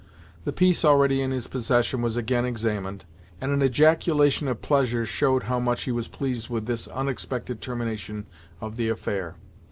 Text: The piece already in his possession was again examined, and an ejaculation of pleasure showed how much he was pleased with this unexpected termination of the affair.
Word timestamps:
The 0.45 0.51
piece 0.51 0.83
already 0.83 1.21
in 1.21 1.29
his 1.29 1.45
possession 1.45 2.01
was 2.01 2.17
again 2.17 2.43
examined, 2.43 3.05
and 3.39 3.51
an 3.51 3.61
ejaculation 3.61 4.47
of 4.47 4.59
pleasure 4.59 5.05
showed 5.05 5.43
how 5.43 5.59
much 5.59 5.83
he 5.83 5.91
was 5.91 6.07
pleased 6.07 6.49
with 6.49 6.65
this 6.65 6.87
unexpected 6.87 7.61
termination 7.61 8.25
of 8.61 8.77
the 8.77 8.89
affair. 8.89 9.35